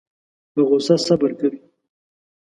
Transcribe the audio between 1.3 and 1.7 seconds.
کوي.